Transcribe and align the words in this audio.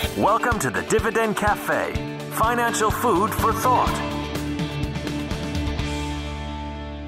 Welcome 0.00 0.58
to 0.60 0.70
the 0.70 0.80
Dividend 0.88 1.36
Cafe, 1.36 1.92
financial 2.30 2.90
food 2.90 3.30
for 3.34 3.52
thought. 3.52 3.90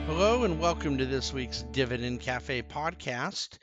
Hello, 0.07 0.45
and 0.45 0.61
welcome 0.61 0.99
to 0.99 1.07
this 1.07 1.33
week's 1.33 1.63
Dividend 1.73 2.21
Cafe 2.21 2.61
podcast. 2.61 3.57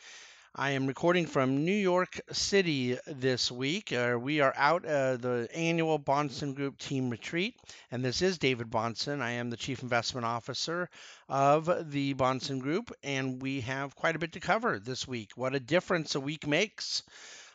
I 0.55 0.71
am 0.71 0.87
recording 0.87 1.27
from 1.27 1.63
New 1.63 1.71
York 1.71 2.19
City 2.31 2.97
this 3.05 3.51
week. 3.51 3.93
Uh, 3.93 4.17
we 4.19 4.41
are 4.41 4.53
out 4.57 4.83
uh, 4.83 5.17
the 5.17 5.47
annual 5.53 5.99
Bahnsen 5.99 6.55
Group 6.55 6.79
team 6.79 7.11
retreat, 7.11 7.55
and 7.91 8.03
this 8.03 8.23
is 8.23 8.39
David 8.39 8.71
Bahnsen. 8.71 9.21
I 9.21 9.33
am 9.33 9.51
the 9.51 9.57
Chief 9.57 9.83
Investment 9.83 10.25
Officer 10.25 10.89
of 11.29 11.91
the 11.91 12.15
Bahnsen 12.15 12.59
Group, 12.59 12.91
and 13.03 13.39
we 13.39 13.61
have 13.61 13.95
quite 13.95 14.15
a 14.15 14.19
bit 14.19 14.33
to 14.33 14.39
cover 14.39 14.79
this 14.79 15.07
week. 15.07 15.33
What 15.35 15.53
a 15.53 15.59
difference 15.59 16.15
a 16.15 16.19
week 16.19 16.47
makes. 16.47 17.03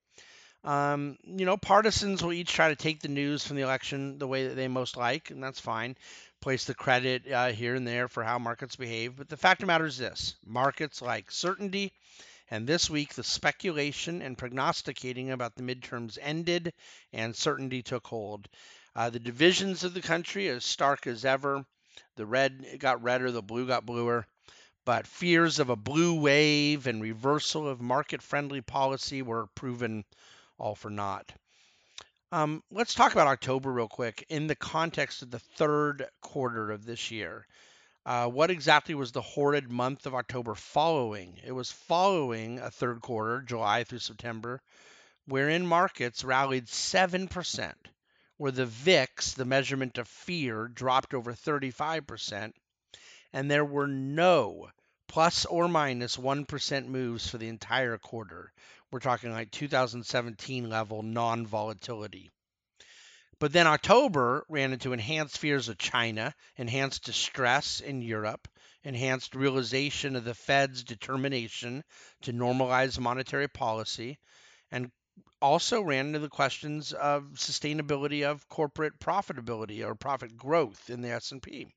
um, 0.64 1.16
you 1.24 1.46
know, 1.46 1.56
partisans 1.56 2.22
will 2.22 2.32
each 2.32 2.52
try 2.52 2.68
to 2.68 2.76
take 2.76 3.00
the 3.00 3.08
news 3.08 3.46
from 3.46 3.56
the 3.56 3.62
election 3.62 4.18
the 4.18 4.26
way 4.26 4.48
that 4.48 4.54
they 4.56 4.68
most 4.68 4.96
like, 4.96 5.30
and 5.30 5.42
that's 5.42 5.60
fine. 5.60 5.96
Place 6.40 6.64
the 6.64 6.74
credit 6.74 7.30
uh, 7.30 7.52
here 7.52 7.74
and 7.74 7.86
there 7.86 8.08
for 8.08 8.22
how 8.22 8.38
markets 8.38 8.76
behave. 8.76 9.16
But 9.16 9.28
the 9.28 9.36
fact 9.36 9.60
of 9.60 9.66
the 9.66 9.72
matter 9.72 9.86
is 9.86 9.98
this 9.98 10.36
markets 10.46 11.02
like 11.02 11.30
certainty. 11.30 11.92
And 12.50 12.66
this 12.66 12.88
week, 12.88 13.14
the 13.14 13.24
speculation 13.24 14.22
and 14.22 14.38
prognosticating 14.38 15.30
about 15.30 15.54
the 15.54 15.62
midterms 15.62 16.16
ended 16.20 16.72
and 17.12 17.36
certainty 17.36 17.82
took 17.82 18.06
hold. 18.06 18.48
Uh, 18.96 19.10
the 19.10 19.18
divisions 19.18 19.84
of 19.84 19.94
the 19.94 20.00
country 20.00 20.48
as 20.48 20.64
stark 20.64 21.06
as 21.06 21.24
ever. 21.24 21.66
The 22.16 22.26
red 22.26 22.78
got 22.78 23.02
redder, 23.02 23.30
the 23.30 23.42
blue 23.42 23.66
got 23.66 23.84
bluer. 23.84 24.26
But 24.84 25.06
fears 25.06 25.58
of 25.58 25.68
a 25.68 25.76
blue 25.76 26.18
wave 26.18 26.86
and 26.86 27.02
reversal 27.02 27.68
of 27.68 27.80
market 27.80 28.22
friendly 28.22 28.62
policy 28.62 29.20
were 29.20 29.48
proven 29.48 30.04
all 30.56 30.74
for 30.74 30.90
naught. 30.90 31.32
Um, 32.30 32.62
let's 32.70 32.94
talk 32.94 33.12
about 33.12 33.26
October 33.26 33.72
real 33.72 33.88
quick 33.88 34.24
in 34.28 34.46
the 34.46 34.54
context 34.54 35.22
of 35.22 35.30
the 35.30 35.38
third 35.38 36.06
quarter 36.20 36.70
of 36.70 36.84
this 36.84 37.10
year. 37.10 37.46
Uh, 38.04 38.26
what 38.28 38.50
exactly 38.50 38.94
was 38.94 39.12
the 39.12 39.22
horrid 39.22 39.70
month 39.70 40.06
of 40.06 40.14
October 40.14 40.54
following? 40.54 41.38
It 41.44 41.52
was 41.52 41.70
following 41.70 42.58
a 42.58 42.70
third 42.70 43.00
quarter, 43.00 43.40
July 43.40 43.84
through 43.84 44.00
September, 44.00 44.60
wherein 45.26 45.66
markets 45.66 46.24
rallied 46.24 46.66
7% 46.66 47.72
where 48.38 48.52
the 48.52 48.66
VIX, 48.66 49.34
the 49.34 49.44
measurement 49.44 49.98
of 49.98 50.06
fear, 50.06 50.68
dropped 50.68 51.12
over 51.12 51.32
35%, 51.32 52.52
and 53.32 53.50
there 53.50 53.64
were 53.64 53.88
no 53.88 54.70
plus 55.08 55.44
or 55.46 55.66
minus 55.66 56.16
1 56.16 56.46
moves 56.86 57.28
for 57.28 57.38
the 57.38 57.48
entire 57.48 57.98
quarter. 57.98 58.52
We're 58.90 59.00
talking 59.00 59.32
like 59.32 59.50
2017 59.50 60.68
level 60.68 61.02
non 61.02 61.46
volatility. 61.46 62.30
But 63.40 63.52
then 63.52 63.66
October 63.66 64.44
ran 64.48 64.72
into 64.72 64.92
enhanced 64.92 65.38
fears 65.38 65.68
of 65.68 65.78
China, 65.78 66.34
enhanced 66.56 67.04
distress 67.04 67.80
in 67.80 68.02
Europe, 68.02 68.48
enhanced 68.82 69.34
realization 69.34 70.16
of 70.16 70.24
the 70.24 70.34
Fed's 70.34 70.82
determination 70.82 71.84
to 72.22 72.32
normalize 72.32 72.98
monetary 72.98 73.48
policy, 73.48 74.18
and 74.70 74.90
also 75.40 75.82
ran 75.82 76.06
into 76.06 76.18
the 76.18 76.28
questions 76.28 76.92
of 76.92 77.24
sustainability 77.34 78.24
of 78.24 78.48
corporate 78.48 78.98
profitability 78.98 79.86
or 79.86 79.94
profit 79.94 80.36
growth 80.36 80.90
in 80.90 81.00
the 81.00 81.10
S&P. 81.10 81.68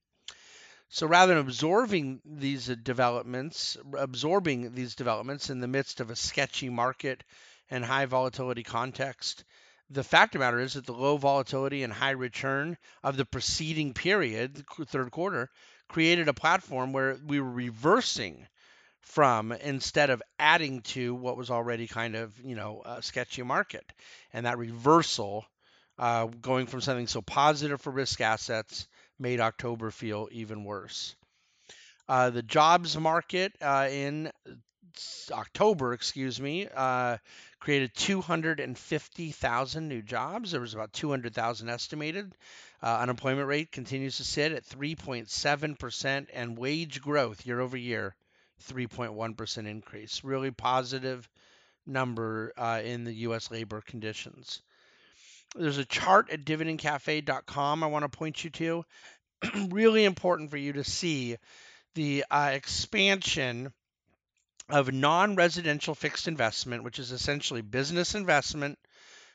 So 0.94 1.06
rather 1.06 1.32
than 1.32 1.46
absorbing 1.46 2.20
these 2.22 2.66
developments, 2.66 3.78
absorbing 3.96 4.74
these 4.74 4.94
developments 4.94 5.48
in 5.48 5.60
the 5.60 5.66
midst 5.66 6.00
of 6.00 6.10
a 6.10 6.16
sketchy 6.16 6.68
market 6.68 7.24
and 7.70 7.82
high 7.82 8.04
volatility 8.04 8.62
context, 8.62 9.44
the 9.88 10.04
fact 10.04 10.34
of 10.34 10.40
the 10.40 10.44
matter 10.44 10.60
is 10.60 10.74
that 10.74 10.84
the 10.84 10.92
low 10.92 11.16
volatility 11.16 11.82
and 11.82 11.94
high 11.94 12.10
return 12.10 12.76
of 13.02 13.16
the 13.16 13.24
preceding 13.24 13.94
period, 13.94 14.66
the 14.76 14.84
third 14.84 15.10
quarter, 15.10 15.48
created 15.88 16.28
a 16.28 16.34
platform 16.34 16.92
where 16.92 17.16
we 17.26 17.40
were 17.40 17.50
reversing 17.50 18.46
from 19.00 19.50
instead 19.50 20.10
of 20.10 20.22
adding 20.38 20.82
to 20.82 21.14
what 21.14 21.38
was 21.38 21.50
already 21.50 21.86
kind 21.86 22.16
of 22.16 22.38
you 22.44 22.54
know 22.54 22.82
a 22.84 23.00
sketchy 23.00 23.42
market. 23.42 23.90
And 24.34 24.44
that 24.44 24.58
reversal 24.58 25.46
uh, 25.98 26.26
going 26.26 26.66
from 26.66 26.82
something 26.82 27.06
so 27.06 27.22
positive 27.22 27.80
for 27.80 27.90
risk 27.90 28.20
assets 28.20 28.86
made 29.22 29.40
october 29.40 29.90
feel 29.90 30.28
even 30.32 30.64
worse 30.64 31.14
uh, 32.08 32.30
the 32.30 32.42
jobs 32.42 32.96
market 32.98 33.52
uh, 33.62 33.88
in 33.90 34.30
october 35.30 35.94
excuse 35.94 36.40
me 36.40 36.68
uh, 36.74 37.16
created 37.60 37.94
250000 37.94 39.88
new 39.88 40.02
jobs 40.02 40.50
there 40.50 40.60
was 40.60 40.74
about 40.74 40.92
200000 40.92 41.68
estimated 41.70 42.34
uh, 42.82 42.98
unemployment 43.00 43.46
rate 43.46 43.70
continues 43.70 44.16
to 44.16 44.24
sit 44.24 44.50
at 44.52 44.66
3.7% 44.66 46.26
and 46.34 46.58
wage 46.58 47.00
growth 47.00 47.46
year 47.46 47.60
over 47.60 47.76
year 47.76 48.16
3.1% 48.68 49.66
increase. 49.66 50.24
Really 50.24 50.50
positive 50.50 51.28
number 51.86 52.52
uh, 52.56 52.80
in 52.84 53.04
the 53.04 53.12
U.S. 53.26 53.50
labor 53.50 53.80
conditions. 53.80 54.62
There's 55.54 55.78
a 55.78 55.84
chart 55.84 56.30
at 56.30 56.44
dividendcafe.com 56.44 57.84
I 57.84 57.86
want 57.86 58.10
to 58.10 58.16
point 58.16 58.42
you 58.42 58.50
to. 58.50 58.84
really 59.70 60.04
important 60.04 60.50
for 60.50 60.56
you 60.56 60.74
to 60.74 60.84
see 60.84 61.36
the 61.94 62.24
uh, 62.30 62.50
expansion 62.54 63.72
of 64.70 64.92
non 64.92 65.36
residential 65.36 65.94
fixed 65.94 66.28
investment, 66.28 66.84
which 66.84 66.98
is 66.98 67.12
essentially 67.12 67.60
business 67.60 68.14
investment, 68.14 68.78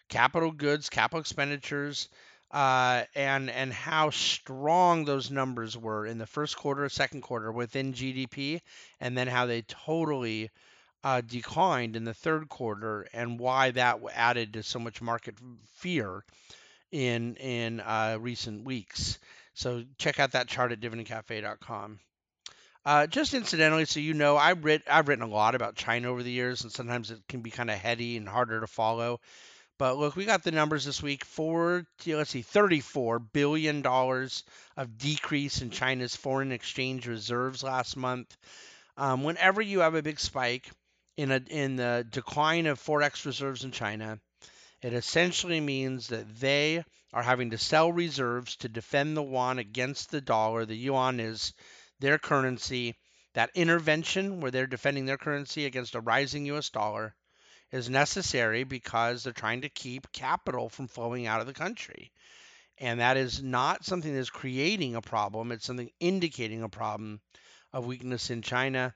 capital 0.09 0.51
goods, 0.51 0.89
capital 0.89 1.19
expenditures, 1.19 2.09
uh, 2.51 3.03
and 3.13 3.49
and 3.49 3.71
how 3.71 4.09
strong 4.09 5.05
those 5.05 5.29
numbers 5.29 5.77
were 5.77 6.05
in 6.05 6.17
the 6.17 6.25
first 6.25 6.57
quarter, 6.57 6.87
second 6.89 7.21
quarter 7.21 7.51
within 7.51 7.93
GDP, 7.93 8.61
and 8.99 9.17
then 9.17 9.27
how 9.27 9.45
they 9.45 9.61
totally 9.63 10.49
uh, 11.07 11.21
declined 11.21 11.95
in 11.95 12.03
the 12.03 12.13
third 12.13 12.49
quarter, 12.49 13.07
and 13.13 13.39
why 13.39 13.71
that 13.71 14.01
added 14.13 14.51
to 14.51 14.61
so 14.61 14.77
much 14.77 15.01
market 15.01 15.35
fear 15.75 16.21
in 16.91 17.37
in 17.37 17.79
uh, 17.79 18.17
recent 18.19 18.65
weeks. 18.65 19.17
So 19.53 19.85
check 19.97 20.19
out 20.19 20.33
that 20.33 20.49
chart 20.49 20.73
at 20.73 20.81
dividendcafe.com. 20.81 21.99
Uh, 22.83 23.07
just 23.07 23.33
incidentally, 23.33 23.85
so 23.85 24.01
you 24.01 24.15
know, 24.15 24.35
I've, 24.35 24.65
writ- 24.65 24.83
I've 24.91 25.07
written 25.07 25.23
a 25.23 25.29
lot 25.29 25.55
about 25.55 25.77
China 25.77 26.09
over 26.09 26.23
the 26.23 26.31
years, 26.31 26.63
and 26.63 26.73
sometimes 26.73 27.09
it 27.09 27.19
can 27.29 27.39
be 27.39 27.51
kind 27.51 27.71
of 27.71 27.77
heady 27.77 28.17
and 28.17 28.27
harder 28.27 28.59
to 28.59 28.67
follow. 28.67 29.21
But 29.77 29.97
look, 29.97 30.17
we 30.17 30.25
got 30.25 30.43
the 30.43 30.51
numbers 30.51 30.83
this 30.83 31.01
week. 31.01 31.23
For 31.23 31.85
let's 32.05 32.31
see, 32.31 32.41
thirty-four 32.41 33.19
billion 33.19 33.81
dollars 33.81 34.43
of 34.75 34.97
decrease 34.97 35.61
in 35.61 35.69
China's 35.69 36.17
foreign 36.17 36.51
exchange 36.51 37.07
reserves 37.07 37.63
last 37.63 37.95
month. 37.95 38.35
Um, 38.97 39.23
whenever 39.23 39.61
you 39.61 39.79
have 39.79 39.95
a 39.95 40.01
big 40.01 40.19
spike 40.19 40.69
in 41.17 41.31
a 41.31 41.41
in 41.49 41.75
the 41.75 42.05
decline 42.09 42.67
of 42.67 42.79
forex 42.79 43.25
reserves 43.25 43.63
in 43.63 43.71
China, 43.71 44.19
it 44.81 44.93
essentially 44.93 45.59
means 45.59 46.07
that 46.07 46.39
they 46.39 46.83
are 47.11 47.23
having 47.23 47.49
to 47.49 47.57
sell 47.57 47.91
reserves 47.91 48.55
to 48.57 48.69
defend 48.69 49.17
the 49.17 49.23
yuan 49.23 49.57
against 49.57 50.11
the 50.11 50.21
dollar. 50.21 50.65
The 50.65 50.77
yuan 50.77 51.19
is 51.19 51.53
their 51.99 52.19
currency. 52.19 52.95
That 53.33 53.51
intervention, 53.55 54.39
where 54.39 54.51
they're 54.51 54.67
defending 54.67 55.05
their 55.05 55.17
currency 55.17 55.65
against 55.65 55.95
a 55.95 56.01
rising 56.01 56.45
U.S. 56.47 56.69
dollar, 56.69 57.15
is 57.71 57.89
necessary 57.89 58.63
because 58.63 59.23
they're 59.23 59.33
trying 59.33 59.61
to 59.61 59.69
keep 59.69 60.11
capital 60.11 60.69
from 60.69 60.87
flowing 60.87 61.27
out 61.27 61.41
of 61.41 61.47
the 61.47 61.53
country. 61.53 62.11
And 62.79 62.99
that 62.99 63.17
is 63.17 63.41
not 63.41 63.85
something 63.85 64.13
that's 64.13 64.29
creating 64.29 64.95
a 64.95 65.01
problem, 65.01 65.51
it's 65.51 65.65
something 65.65 65.89
indicating 65.99 66.63
a 66.63 66.69
problem 66.69 67.19
of 67.73 67.85
weakness 67.85 68.29
in 68.29 68.41
China. 68.41 68.93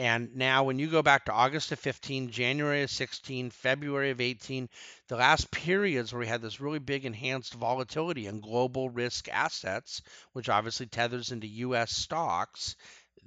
And 0.00 0.34
now, 0.34 0.64
when 0.64 0.78
you 0.78 0.90
go 0.90 1.02
back 1.02 1.26
to 1.26 1.32
August 1.32 1.72
of 1.72 1.78
15, 1.78 2.30
January 2.30 2.84
of 2.84 2.90
16, 2.90 3.50
February 3.50 4.08
of 4.08 4.20
18, 4.22 4.70
the 5.08 5.16
last 5.16 5.50
periods 5.50 6.10
where 6.10 6.20
we 6.20 6.26
had 6.26 6.40
this 6.40 6.58
really 6.58 6.78
big 6.78 7.04
enhanced 7.04 7.52
volatility 7.52 8.26
in 8.26 8.40
global 8.40 8.88
risk 8.88 9.28
assets, 9.28 10.00
which 10.32 10.48
obviously 10.48 10.86
tethers 10.86 11.32
into 11.32 11.46
U.S. 11.48 11.94
stocks, 11.94 12.76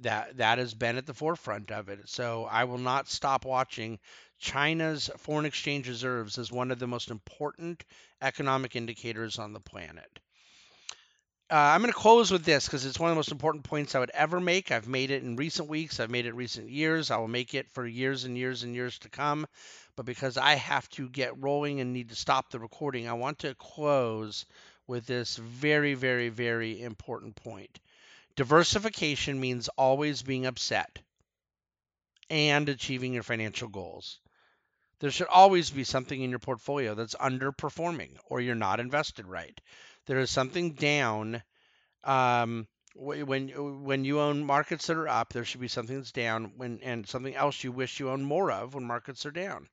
that 0.00 0.38
that 0.38 0.58
has 0.58 0.74
been 0.74 0.96
at 0.96 1.06
the 1.06 1.14
forefront 1.14 1.70
of 1.70 1.88
it. 1.88 2.08
So 2.08 2.44
I 2.44 2.64
will 2.64 2.78
not 2.78 3.08
stop 3.08 3.44
watching 3.44 4.00
China's 4.40 5.08
foreign 5.18 5.46
exchange 5.46 5.86
reserves 5.86 6.38
as 6.38 6.50
one 6.50 6.72
of 6.72 6.80
the 6.80 6.88
most 6.88 7.08
important 7.08 7.84
economic 8.20 8.74
indicators 8.74 9.38
on 9.38 9.52
the 9.52 9.60
planet. 9.60 10.18
Uh, 11.54 11.70
I'm 11.72 11.82
going 11.82 11.92
to 11.92 11.96
close 11.96 12.32
with 12.32 12.44
this 12.44 12.66
because 12.66 12.84
it's 12.84 12.98
one 12.98 13.10
of 13.10 13.14
the 13.14 13.18
most 13.18 13.30
important 13.30 13.62
points 13.62 13.94
I 13.94 14.00
would 14.00 14.10
ever 14.12 14.40
make. 14.40 14.72
I've 14.72 14.88
made 14.88 15.12
it 15.12 15.22
in 15.22 15.36
recent 15.36 15.68
weeks, 15.68 16.00
I've 16.00 16.10
made 16.10 16.26
it 16.26 16.34
recent 16.34 16.68
years. 16.68 17.12
I 17.12 17.18
will 17.18 17.28
make 17.28 17.54
it 17.54 17.70
for 17.70 17.86
years 17.86 18.24
and 18.24 18.36
years 18.36 18.64
and 18.64 18.74
years 18.74 18.98
to 18.98 19.08
come. 19.08 19.46
But 19.94 20.04
because 20.04 20.36
I 20.36 20.54
have 20.54 20.88
to 20.90 21.08
get 21.08 21.40
rolling 21.40 21.80
and 21.80 21.92
need 21.92 22.08
to 22.08 22.16
stop 22.16 22.50
the 22.50 22.58
recording, 22.58 23.06
I 23.06 23.12
want 23.12 23.38
to 23.38 23.54
close 23.54 24.46
with 24.88 25.06
this 25.06 25.36
very, 25.36 25.94
very, 25.94 26.28
very 26.28 26.82
important 26.82 27.36
point. 27.36 27.78
Diversification 28.34 29.38
means 29.38 29.68
always 29.78 30.24
being 30.24 30.46
upset 30.46 30.98
and 32.30 32.68
achieving 32.68 33.12
your 33.12 33.22
financial 33.22 33.68
goals. 33.68 34.18
There 34.98 35.12
should 35.12 35.28
always 35.28 35.70
be 35.70 35.84
something 35.84 36.20
in 36.20 36.30
your 36.30 36.40
portfolio 36.40 36.96
that's 36.96 37.14
underperforming 37.14 38.16
or 38.26 38.40
you're 38.40 38.56
not 38.56 38.80
invested 38.80 39.26
right. 39.26 39.60
There 40.06 40.18
is 40.18 40.30
something 40.30 40.72
down. 40.72 41.42
Um, 42.02 42.68
when 42.94 43.48
when 43.84 44.04
you 44.04 44.20
own 44.20 44.44
markets 44.44 44.86
that 44.86 44.96
are 44.96 45.08
up, 45.08 45.32
there 45.32 45.44
should 45.44 45.60
be 45.60 45.68
something 45.68 45.96
that's 45.96 46.12
down. 46.12 46.52
When 46.56 46.80
and 46.82 47.08
something 47.08 47.34
else 47.34 47.64
you 47.64 47.72
wish 47.72 47.98
you 47.98 48.10
own 48.10 48.22
more 48.22 48.52
of 48.52 48.74
when 48.74 48.84
markets 48.84 49.24
are 49.24 49.30
down. 49.30 49.68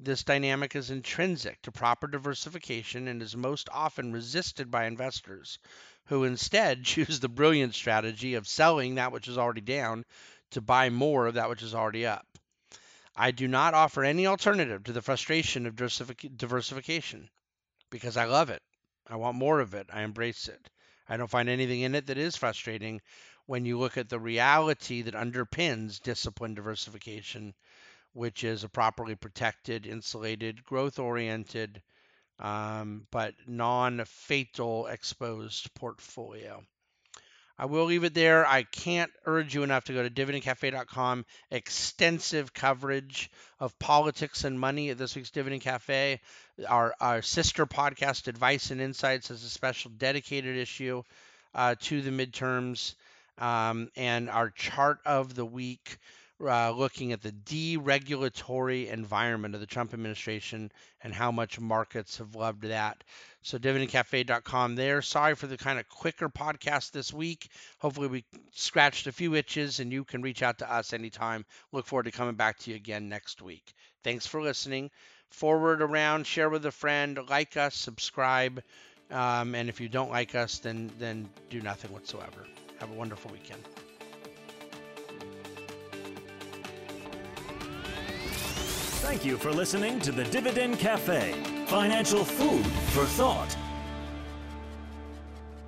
This 0.00 0.22
dynamic 0.22 0.76
is 0.76 0.90
intrinsic 0.90 1.62
to 1.62 1.72
proper 1.72 2.06
diversification 2.06 3.08
and 3.08 3.22
is 3.22 3.36
most 3.36 3.68
often 3.72 4.12
resisted 4.12 4.70
by 4.70 4.86
investors 4.86 5.58
who 6.06 6.24
instead 6.24 6.84
choose 6.84 7.20
the 7.20 7.28
brilliant 7.28 7.74
strategy 7.74 8.34
of 8.34 8.46
selling 8.46 8.96
that 8.96 9.12
which 9.12 9.28
is 9.28 9.38
already 9.38 9.60
down 9.60 10.04
to 10.50 10.60
buy 10.60 10.90
more 10.90 11.26
of 11.26 11.34
that 11.34 11.48
which 11.48 11.62
is 11.62 11.74
already 11.74 12.06
up. 12.06 12.26
I 13.16 13.32
do 13.32 13.48
not 13.48 13.74
offer 13.74 14.04
any 14.04 14.26
alternative 14.26 14.84
to 14.84 14.92
the 14.92 15.02
frustration 15.02 15.66
of 15.66 15.76
diversification 15.76 17.28
because 17.90 18.16
I 18.16 18.26
love 18.26 18.50
it. 18.50 18.62
I 19.08 19.16
want 19.16 19.36
more 19.36 19.60
of 19.60 19.74
it. 19.74 19.88
I 19.92 20.02
embrace 20.02 20.48
it. 20.48 20.70
I 21.08 21.16
don't 21.16 21.30
find 21.30 21.48
anything 21.48 21.80
in 21.80 21.94
it 21.94 22.06
that 22.06 22.18
is 22.18 22.36
frustrating 22.36 23.00
when 23.46 23.64
you 23.64 23.78
look 23.78 23.96
at 23.96 24.10
the 24.10 24.20
reality 24.20 25.02
that 25.02 25.14
underpins 25.14 26.00
disciplined 26.02 26.56
diversification, 26.56 27.54
which 28.12 28.44
is 28.44 28.64
a 28.64 28.68
properly 28.68 29.14
protected, 29.14 29.86
insulated, 29.86 30.64
growth 30.64 30.98
oriented, 30.98 31.82
um, 32.38 33.06
but 33.10 33.34
non 33.46 34.04
fatal 34.04 34.86
exposed 34.86 35.72
portfolio. 35.74 36.62
I 37.58 37.66
will 37.66 37.86
leave 37.86 38.04
it 38.04 38.14
there. 38.14 38.46
I 38.46 38.62
can't 38.62 39.10
urge 39.26 39.54
you 39.54 39.64
enough 39.64 39.84
to 39.84 39.92
go 39.92 40.08
to 40.08 40.10
dividendcafe.com. 40.10 41.24
Extensive 41.50 42.54
coverage 42.54 43.30
of 43.58 43.76
politics 43.80 44.44
and 44.44 44.60
money 44.60 44.90
at 44.90 44.98
this 44.98 45.16
week's 45.16 45.30
Dividend 45.30 45.62
Cafe. 45.62 46.20
Our, 46.68 46.94
our 47.00 47.20
sister 47.20 47.66
podcast, 47.66 48.28
Advice 48.28 48.70
and 48.70 48.80
Insights, 48.80 49.28
has 49.28 49.42
a 49.42 49.48
special 49.48 49.90
dedicated 49.90 50.56
issue 50.56 51.02
uh, 51.54 51.74
to 51.80 52.00
the 52.00 52.10
midterms. 52.10 52.94
Um, 53.38 53.90
and 53.96 54.30
our 54.30 54.50
chart 54.50 54.98
of 55.04 55.34
the 55.34 55.44
week 55.44 55.98
uh, 56.40 56.70
looking 56.70 57.12
at 57.12 57.22
the 57.22 57.32
deregulatory 57.32 58.90
environment 58.90 59.54
of 59.54 59.60
the 59.60 59.66
Trump 59.66 59.92
administration 59.92 60.70
and 61.02 61.12
how 61.12 61.32
much 61.32 61.58
markets 61.58 62.18
have 62.18 62.34
loved 62.34 62.62
that. 62.62 63.02
So 63.42 63.58
dividendcafe.com 63.58 64.76
there. 64.76 65.02
Sorry 65.02 65.34
for 65.34 65.46
the 65.46 65.56
kind 65.56 65.78
of 65.78 65.88
quicker 65.88 66.28
podcast 66.28 66.92
this 66.92 67.12
week. 67.12 67.50
Hopefully 67.78 68.08
we 68.08 68.24
scratched 68.52 69.06
a 69.06 69.12
few 69.12 69.34
itches 69.34 69.80
and 69.80 69.92
you 69.92 70.04
can 70.04 70.22
reach 70.22 70.42
out 70.42 70.58
to 70.58 70.72
us 70.72 70.92
anytime. 70.92 71.44
Look 71.72 71.86
forward 71.86 72.04
to 72.04 72.12
coming 72.12 72.34
back 72.34 72.58
to 72.60 72.70
you 72.70 72.76
again 72.76 73.08
next 73.08 73.42
week. 73.42 73.74
Thanks 74.04 74.26
for 74.26 74.40
listening. 74.40 74.90
Forward 75.30 75.82
around, 75.82 76.26
share 76.26 76.48
with 76.48 76.64
a 76.66 76.72
friend, 76.72 77.18
like 77.28 77.56
us, 77.56 77.74
subscribe. 77.74 78.62
Um, 79.10 79.54
and 79.54 79.68
if 79.68 79.80
you 79.80 79.88
don't 79.88 80.10
like 80.10 80.34
us, 80.34 80.58
then 80.58 80.90
then 80.98 81.28
do 81.50 81.60
nothing 81.60 81.92
whatsoever. 81.92 82.46
Have 82.78 82.90
a 82.90 82.94
wonderful 82.94 83.30
weekend. 83.30 83.62
Thank 89.08 89.24
you 89.24 89.38
for 89.38 89.50
listening 89.50 90.00
to 90.00 90.12
the 90.12 90.24
Dividend 90.24 90.78
Cafe, 90.78 91.32
financial 91.64 92.24
food 92.24 92.66
for 92.92 93.06
thought. 93.06 93.56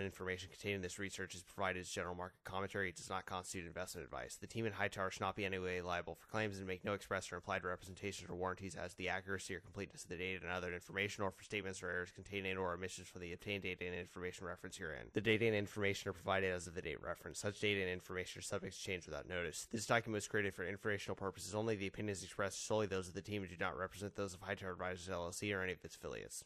information 0.00 0.48
contained 0.50 0.76
in 0.76 0.82
this 0.82 0.98
research 0.98 1.34
is 1.34 1.42
provided 1.42 1.80
as 1.80 1.88
general 1.88 2.14
market 2.14 2.38
commentary. 2.44 2.88
It 2.88 2.96
does 2.96 3.10
not 3.10 3.26
constitute 3.26 3.66
investment 3.66 4.04
advice. 4.04 4.36
The 4.40 4.46
team 4.46 4.66
at 4.66 4.72
Hightower 4.72 5.10
should 5.10 5.20
not 5.20 5.36
be 5.36 5.44
in 5.44 5.52
any 5.52 5.62
way 5.62 5.82
liable 5.82 6.14
for 6.14 6.26
claims 6.28 6.58
and 6.58 6.66
make 6.66 6.84
no 6.84 6.94
express 6.94 7.30
or 7.32 7.36
implied 7.36 7.64
representations 7.64 8.30
or 8.30 8.36
warranties 8.36 8.76
as 8.76 8.92
to 8.92 8.98
the 8.98 9.08
accuracy 9.08 9.54
or 9.54 9.60
completeness 9.60 10.04
of 10.04 10.10
the 10.10 10.16
data 10.16 10.40
and 10.42 10.52
other 10.52 10.72
information, 10.72 11.24
or 11.24 11.30
for 11.30 11.42
statements 11.42 11.82
or 11.82 11.90
errors 11.90 12.12
contained 12.14 12.46
in 12.46 12.56
or 12.56 12.72
omissions 12.72 13.08
from 13.08 13.20
the 13.20 13.32
obtained 13.32 13.64
data 13.64 13.84
and 13.84 13.94
information 13.94 14.46
referenced 14.46 14.78
herein. 14.78 15.06
The 15.12 15.20
data 15.20 15.46
and 15.46 15.56
information 15.56 16.08
are 16.08 16.14
provided 16.14 16.52
as 16.52 16.66
of 16.66 16.74
the 16.74 16.82
date 16.82 17.02
referenced. 17.02 17.40
Such 17.40 17.60
data 17.60 17.80
and 17.80 17.90
information 17.90 18.38
are 18.38 18.42
subject 18.42 18.76
to 18.76 18.82
change 18.82 19.06
without 19.06 19.28
notice. 19.28 19.66
This 19.72 19.86
document 19.86 20.14
was 20.14 20.28
created 20.28 20.54
for 20.54 20.64
informational 20.64 21.16
purposes 21.16 21.54
only. 21.54 21.74
The 21.74 21.88
opinions 21.88 22.22
expressed 22.22 22.66
solely 22.66 22.86
those 22.86 23.08
of 23.08 23.14
the 23.14 23.22
team 23.22 23.42
and 23.42 23.50
do 23.50 23.56
not 23.58 23.76
represent 23.76 24.14
those 24.14 24.34
of 24.34 24.40
High 24.40 24.52
Hightower 24.52 24.72
Advisors 24.72 25.08
LLC 25.08 25.54
or 25.56 25.62
any 25.62 25.72
of 25.72 25.82
its 25.82 25.96
affiliates. 25.96 26.44